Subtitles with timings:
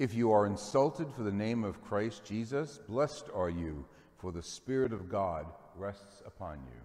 [0.00, 3.84] If you are insulted for the name of Christ Jesus, blessed are you,
[4.16, 5.44] for the Spirit of God
[5.76, 6.80] rests upon you.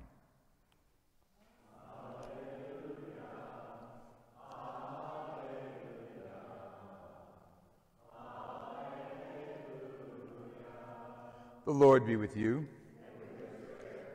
[11.64, 12.68] The Lord be with you.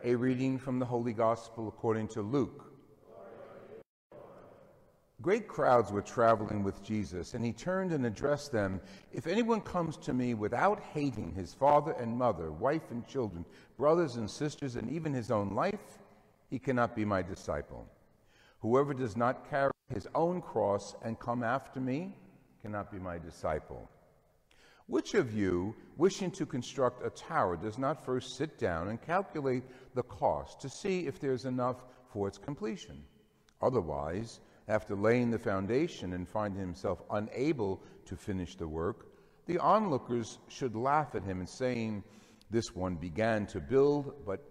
[0.05, 2.70] A reading from the Holy Gospel according to Luke.
[5.23, 8.81] Great crowds were traveling with Jesus, and he turned and addressed them
[9.13, 13.45] If anyone comes to me without hating his father and mother, wife and children,
[13.77, 15.99] brothers and sisters, and even his own life,
[16.49, 17.87] he cannot be my disciple.
[18.61, 22.17] Whoever does not carry his own cross and come after me
[22.63, 23.91] cannot be my disciple.
[24.87, 29.65] Which of you, wishing to construct a tower, does not first sit down and calculate
[29.95, 33.05] the cost to see if there's enough for its completion?
[33.63, 39.09] Otherwise, after laying the foundation and finding himself unable to finish the work,
[39.47, 42.05] the onlookers should laugh at him and saying,
[42.51, 44.45] This one began to build, but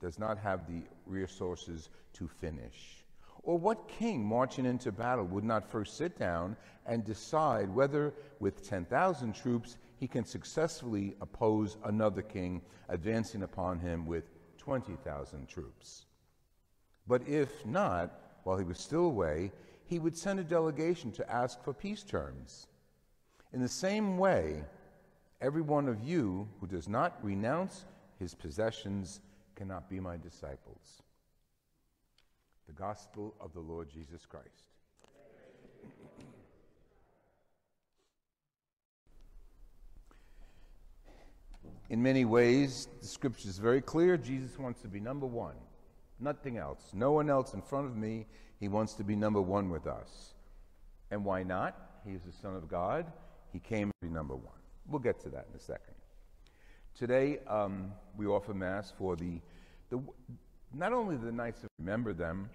[0.00, 3.04] does not have the resources to finish.
[3.44, 8.68] Or what king marching into battle would not first sit down and decide whether, with
[8.68, 14.24] 10,000 troops, he can successfully oppose another king advancing upon him with
[14.58, 16.06] 20,000 troops?
[17.06, 19.52] But if not, while he was still away,
[19.84, 22.68] he would send a delegation to ask for peace terms.
[23.52, 24.64] In the same way,
[25.40, 27.84] every one of you who does not renounce
[28.18, 29.20] his possessions
[29.56, 31.02] cannot be my disciples.
[32.66, 34.70] The Gospel of the Lord Jesus Christ.
[41.88, 44.16] In many ways, the scripture is very clear.
[44.16, 45.56] Jesus wants to be number one,
[46.20, 46.90] nothing else.
[46.94, 48.26] No one else in front of me.
[48.58, 50.34] He wants to be number one with us.
[51.10, 51.76] And why not?
[52.06, 53.06] He is the Son of God.
[53.52, 54.60] He came to be number one.
[54.86, 55.94] We'll get to that in a second.
[56.94, 59.40] Today, um, we offer Mass for the,
[59.88, 60.00] the
[60.74, 62.50] not only the Knights of Remember Them,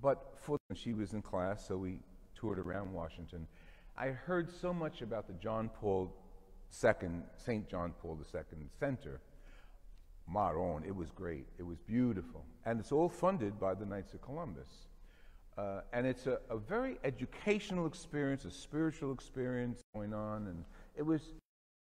[0.00, 1.98] but for when she was in class, so we
[2.34, 3.46] toured around Washington.
[3.96, 6.12] I heard so much about the John Paul
[6.82, 7.68] II, St.
[7.68, 8.40] John Paul II
[8.78, 9.20] Center.
[10.26, 11.46] Maron, it was great.
[11.58, 12.44] It was beautiful.
[12.64, 14.68] And it's all funded by the Knights of Columbus.
[15.56, 20.48] Uh, and it's a, a, very educational experience, a spiritual experience going on.
[20.48, 20.64] And
[20.96, 21.22] it was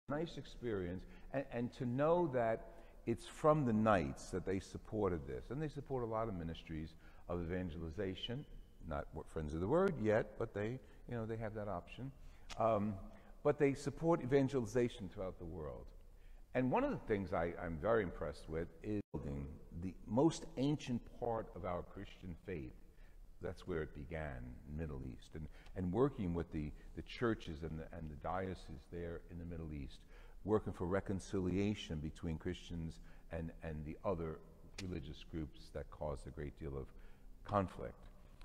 [0.08, 1.04] a nice experience.
[1.32, 2.66] And, and to know that
[3.06, 5.50] it's from the Knights that they supported this.
[5.50, 6.94] And they support a lot of ministries
[7.28, 8.44] of evangelization.
[8.88, 10.78] Not Friends of the Word yet, but they,
[11.08, 12.10] you know, they have that option.
[12.58, 12.94] Um,
[13.42, 15.86] but they support evangelization throughout the world.
[16.54, 19.46] And one of the things I, am very impressed with is building
[19.82, 22.72] the most ancient part of our Christian faith.
[23.40, 24.38] That's where it began,
[24.76, 25.46] Middle East, and,
[25.76, 29.72] and working with the, the churches and the, and the dioceses there in the Middle
[29.72, 30.00] East,
[30.44, 32.98] working for reconciliation between Christians
[33.32, 34.38] and, and the other
[34.82, 36.86] religious groups that caused a great deal of
[37.44, 37.94] conflict.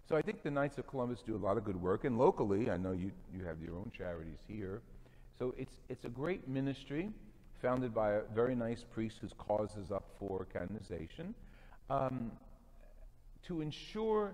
[0.07, 2.69] So I think the Knights of Columbus do a lot of good work, and locally,
[2.69, 4.81] I know you, you have your own charities here.
[5.39, 7.09] So it's, it's a great ministry
[7.61, 11.33] founded by a very nice priest whose cause is up for canonization
[11.89, 12.31] um,
[13.43, 14.33] to ensure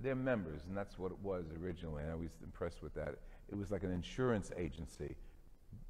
[0.00, 3.14] their members, and that's what it was originally, and I was impressed with that.
[3.50, 5.14] It was like an insurance agency,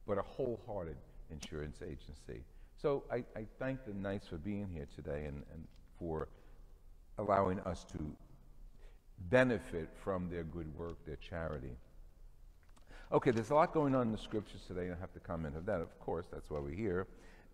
[0.06, 0.96] but a wholehearted
[1.30, 2.44] insurance agency.
[2.80, 5.66] So I, I thank the Knights for being here today and, and
[5.98, 6.28] for
[7.18, 7.98] allowing us to
[9.30, 11.76] benefit from their good work, their charity.
[13.12, 14.90] Okay, there's a lot going on in the scriptures today.
[14.90, 17.06] I have to comment on that, of course, that's why we're here.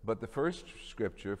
[0.03, 1.37] But the first scripture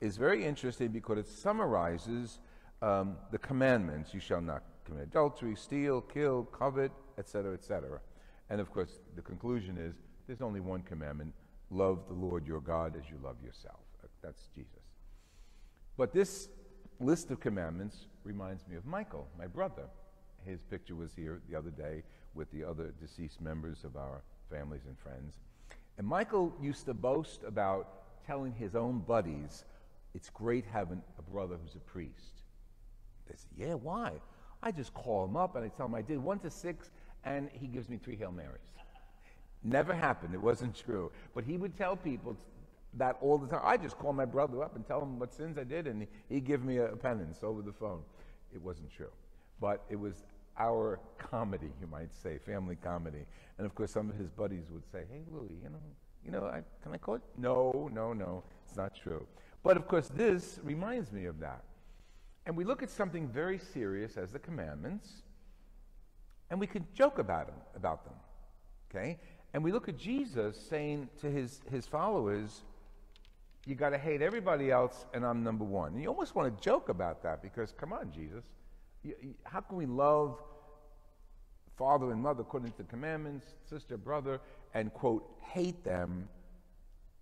[0.00, 2.38] is very interesting because it summarizes
[2.80, 8.00] um, the commandments you shall not commit adultery, steal, kill, covet, etc., etc.
[8.50, 9.94] And of course, the conclusion is
[10.26, 11.34] there's only one commandment
[11.70, 13.80] love the Lord your God as you love yourself.
[14.24, 14.70] That's Jesus.
[15.98, 16.48] But this
[16.98, 19.84] list of commandments reminds me of Michael, my brother.
[20.46, 22.02] His picture was here the other day
[22.34, 25.34] with the other deceased members of our families and friends.
[25.98, 29.64] And Michael used to boast about telling his own buddies,
[30.14, 32.42] it's great having a brother who's a priest.
[33.28, 34.12] They said, Yeah, why?
[34.62, 36.90] I just call him up and I tell him I did one to six,
[37.24, 38.60] and he gives me three Hail Marys.
[39.62, 40.34] Never happened.
[40.34, 41.10] It wasn't true.
[41.34, 42.36] But he would tell people
[42.94, 43.60] that all the time.
[43.64, 46.44] I just call my brother up and tell him what sins I did, and he'd
[46.44, 48.02] give me a penance over the phone.
[48.54, 49.10] It wasn't true.
[49.60, 50.24] But it was
[50.58, 53.24] our comedy, you might say, family comedy.
[53.58, 55.80] And of course, some of his buddies would say, "Hey, Louis, you know,
[56.24, 59.26] you know, I, can I call it?" No, no, no, it's not true.
[59.62, 61.64] But of course, this reminds me of that.
[62.46, 65.08] And we look at something very serious as the commandments,
[66.50, 68.14] and we can joke about them, about them.
[68.90, 69.18] Okay?
[69.54, 72.62] And we look at Jesus saying to his, his followers,
[73.66, 75.94] you got to hate everybody else, and I'm number one.
[75.94, 78.44] And you almost want to joke about that because, come on, Jesus.
[79.44, 80.38] How can we love
[81.76, 84.40] father and mother according to the commandments, sister, brother,
[84.74, 86.28] and, quote, hate them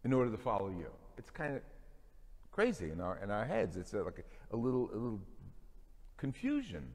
[0.05, 0.87] in order to follow you?
[1.19, 1.63] It's kind of
[2.51, 3.77] crazy in our, in our heads.
[3.77, 5.21] It's like a, a, little, a little
[6.17, 6.87] confusion.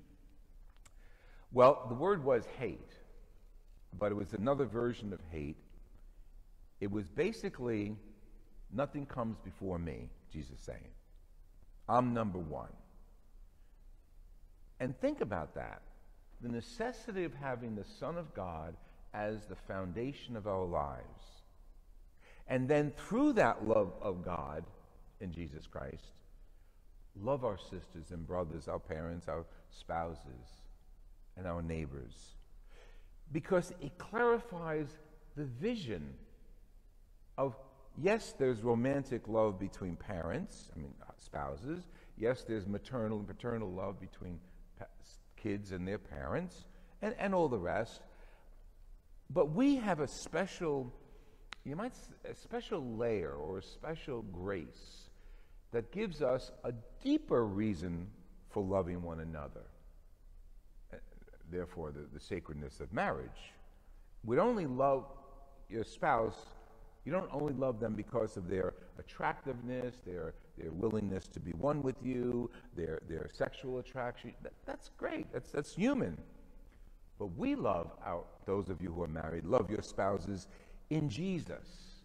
[1.51, 2.94] Well, the word was hate,
[3.98, 5.57] but it was another version of hate.
[6.80, 7.95] It was basically
[8.72, 10.92] nothing comes before me, Jesus saying.
[11.90, 12.69] I'm number one.
[14.80, 15.82] And think about that.
[16.42, 18.76] The necessity of having the Son of God
[19.14, 21.04] as the foundation of our lives.
[22.48, 24.64] And then through that love of God
[25.20, 26.14] in Jesus Christ,
[27.22, 30.62] love our sisters and brothers, our parents, our spouses,
[31.36, 32.36] and our neighbors.
[33.32, 34.88] Because it clarifies
[35.36, 36.14] the vision
[37.38, 37.56] of
[38.02, 41.88] yes, there's romantic love between parents, I mean, uh, spouses.
[42.18, 44.40] Yes, there's maternal and paternal love between
[45.36, 46.66] kids and their parents,
[47.02, 48.02] and, and all the rest.
[49.30, 50.92] But we have a special,
[51.66, 51.94] you might,
[52.30, 55.10] a special layer or a special grace
[55.72, 58.08] that gives us a deeper reason
[58.50, 59.66] for loving one another
[60.94, 60.98] eh,
[61.52, 63.54] therefore the, the sacredness of marriage.
[64.24, 65.06] We'd only love
[65.70, 66.46] your spouse,
[67.06, 71.81] you don't only love them because of their attractiveness, their, their willingness to be one
[71.81, 74.33] with you, their, their sexual attraction.
[74.44, 76.18] That, that's great, that's, that's human.
[77.19, 80.48] But we love our, those of you who are married, love your spouses
[80.89, 81.98] in Jesus.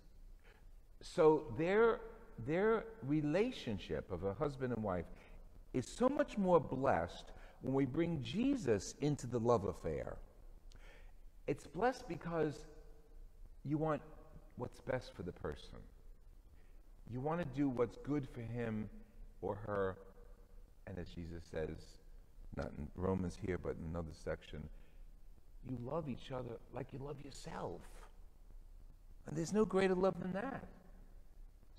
[1.02, 2.00] So their,
[2.46, 5.06] their relationship of a husband and wife
[5.74, 7.32] is so much more blessed
[7.62, 10.16] when we bring Jesus into the love affair,
[11.46, 12.66] it's blessed because
[13.64, 14.02] you want
[14.56, 15.78] what's best for the person.
[17.10, 18.88] You want to do what's good for him
[19.40, 19.96] or her.
[20.86, 21.98] And as Jesus says,
[22.56, 24.62] not in Romans here, but in another section,
[25.68, 27.80] you love each other like you love yourself.
[29.26, 30.64] And there's no greater love than that.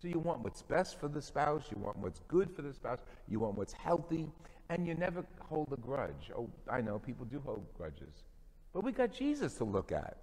[0.01, 2.99] So you want what's best for the spouse, you want what's good for the spouse,
[3.27, 4.27] you want what's healthy,
[4.69, 6.31] and you never hold a grudge.
[6.35, 8.23] Oh, I know people do hold grudges.
[8.73, 10.17] But we got Jesus to look at.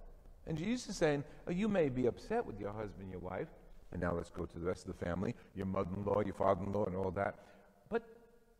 [0.47, 3.47] And Jesus is saying, oh, you may be upset with your husband, your wife,
[3.91, 6.95] and now let's go to the rest of the family, your mother-in-law, your father-in-law, and
[6.95, 7.35] all that.
[7.89, 8.03] But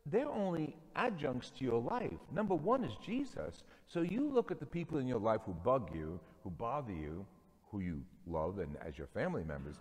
[0.06, 2.18] they're only adjuncts to your life.
[2.32, 3.62] Number one is Jesus.
[3.86, 7.24] So you look at the people in your life who bug you, who bother you,
[7.70, 9.76] who you love, and as your family members,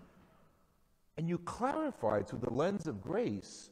[1.17, 3.69] and you clarify through the lens of grace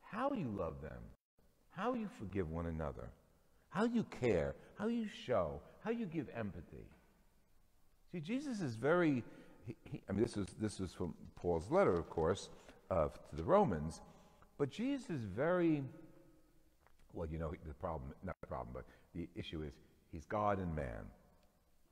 [0.00, 1.02] how you love them
[1.76, 3.10] how you forgive one another,
[3.68, 6.86] how you care, how you show, how you give empathy.
[8.12, 9.24] See, Jesus is very,
[9.66, 12.48] he, he, I mean, this is, this is from Paul's letter, of course,
[12.90, 14.00] uh, to the Romans,
[14.58, 15.82] but Jesus is very,
[17.12, 19.72] well, you know, the problem, not the problem, but the issue is
[20.12, 21.04] he's God and man.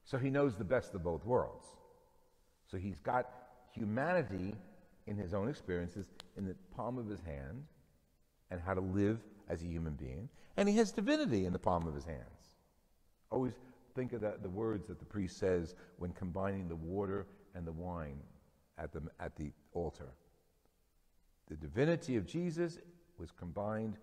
[0.05, 1.67] So he knows the best of both worlds.
[2.71, 3.29] So he's got
[3.73, 4.55] humanity
[5.07, 7.65] in his own experiences in the palm of his hand
[8.51, 11.87] and how to live as a human being, and he has divinity in the palm
[11.87, 12.57] of his hands.
[13.31, 13.55] Always
[13.95, 17.73] think of that, the words that the priest says when combining the water and the
[17.73, 18.19] wine
[18.79, 20.09] at the, at the altar.
[21.49, 22.79] The divinity of Jesus
[23.19, 23.97] was combined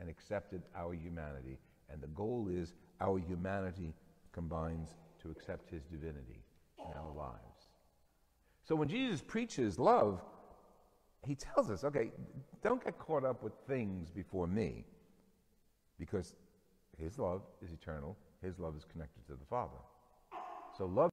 [0.00, 1.58] and accepted our humanity,
[1.90, 3.94] and the goal is our humanity
[4.32, 4.90] combines
[5.22, 6.44] to accept his divinity
[6.78, 7.68] in our lives.
[8.62, 10.20] So when Jesus preaches love,
[11.26, 12.10] he tells us, okay,
[12.62, 14.84] don't get caught up with things before me
[15.98, 16.34] because
[16.96, 19.78] his love is eternal, his love is connected to the Father.
[20.76, 21.10] So love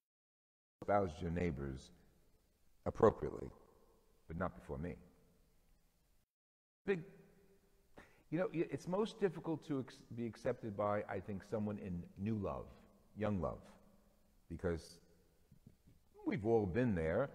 [0.85, 1.89] espouse your neighbors
[2.85, 3.49] appropriately,
[4.27, 4.93] but not before me.
[6.85, 7.01] Big,
[8.29, 12.35] you know, it's most difficult to ex- be accepted by, I think, someone in new
[12.35, 12.65] love,
[13.17, 13.57] young love,
[14.47, 14.99] because
[16.23, 17.31] we've all been there.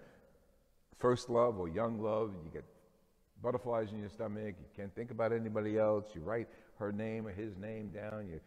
[0.98, 2.64] First love or young love, you get
[3.42, 6.46] butterflies in your stomach, you can't think about anybody else, you write
[6.78, 8.40] her name or his name down, you,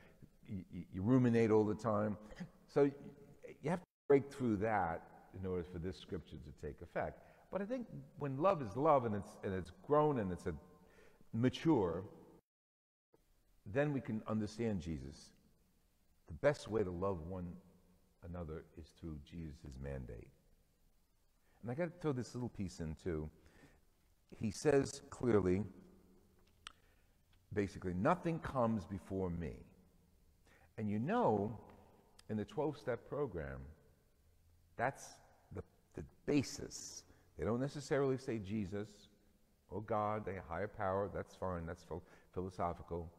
[0.47, 2.15] you, you ruminate all the time.
[2.73, 2.89] So
[4.07, 5.01] break through that
[5.39, 7.19] in order for this scripture to take effect.
[7.51, 7.87] But I think
[8.19, 10.53] when love is love and it's, and it's grown and it's a
[11.33, 12.03] mature,
[13.65, 15.29] then we can understand Jesus.
[16.27, 17.47] The best way to love one
[18.27, 20.27] another is through Jesus' mandate.
[21.61, 23.29] And I got to throw this little piece in too.
[24.39, 25.63] He says clearly,
[27.53, 29.53] basically, nothing comes before me.
[30.77, 31.57] And you know,
[32.29, 33.59] in the 12 step program,
[34.77, 35.15] that's
[35.53, 35.63] the,
[35.95, 37.03] the basis.
[37.37, 38.87] They don't necessarily say Jesus
[39.69, 41.83] or God, they higher power, that's fine, that's
[42.33, 43.09] philosophical.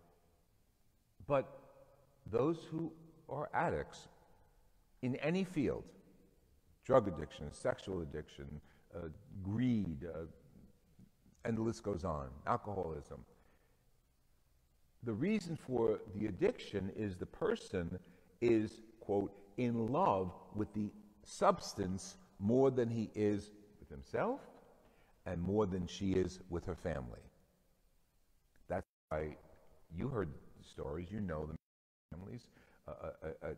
[1.27, 1.59] But
[2.31, 2.93] those who
[3.29, 4.09] are addicts
[5.03, 5.85] in any field,
[6.85, 8.61] drug addiction, sexual addiction,
[8.95, 9.09] uh,
[9.43, 10.27] greed, uh,
[11.45, 13.25] and the list goes on, alcoholism.
[15.03, 17.99] The reason for the addiction is the person
[18.41, 20.91] is, quote, in love with the
[21.25, 23.51] substance more than he is
[23.81, 24.41] with himself
[25.27, 27.21] and more than she is with her family.
[28.69, 29.37] That's why
[29.97, 30.29] you heard
[30.59, 31.57] the stories, you know the
[32.11, 32.49] families.
[32.87, 33.55] a, a, a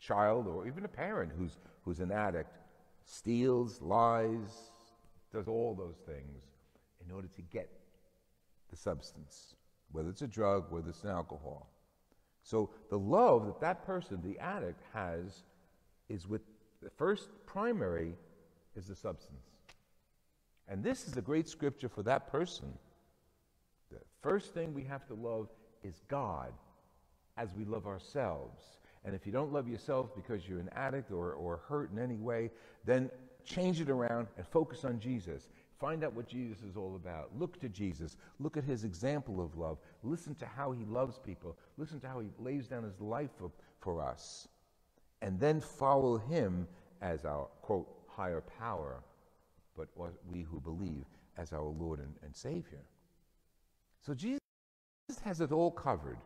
[0.00, 2.56] child or even a parent who's, who's an addict
[3.04, 4.70] steals, lies,
[5.32, 6.42] does all those things
[7.04, 7.70] in order to get
[8.70, 9.54] the substance,
[9.92, 11.70] whether it's a drug, whether it's an alcohol.
[12.42, 15.42] So the love that that person, the addict, has
[16.08, 16.42] is with
[16.86, 18.14] the first primary
[18.76, 19.42] is the substance.
[20.68, 22.72] And this is a great scripture for that person.
[23.90, 25.48] The first thing we have to love
[25.82, 26.52] is God
[27.36, 28.62] as we love ourselves.
[29.04, 32.18] And if you don't love yourself because you're an addict or, or hurt in any
[32.18, 32.52] way,
[32.84, 33.10] then
[33.44, 35.48] change it around and focus on Jesus.
[35.80, 37.30] Find out what Jesus is all about.
[37.36, 38.16] Look to Jesus.
[38.38, 39.78] Look at his example of love.
[40.04, 41.58] Listen to how he loves people.
[41.78, 43.50] Listen to how he lays down his life for,
[43.80, 44.46] for us
[45.22, 46.66] and then follow him
[47.02, 49.02] as our, quote, higher power,
[49.76, 49.88] but
[50.30, 51.04] we who believe
[51.36, 52.84] as our Lord and, and Savior.
[54.00, 54.40] So Jesus
[55.22, 56.18] has it all covered.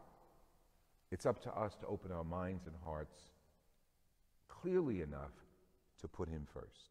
[1.11, 3.18] It's up to us to open our minds and hearts
[4.49, 5.32] clearly enough
[6.00, 6.90] to put him first.